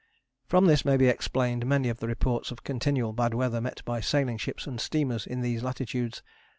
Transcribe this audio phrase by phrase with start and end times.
[0.47, 3.99] From this may be explained many of the reports of continual bad weather met by
[3.99, 6.23] sailing ships and steamers in these latitudes.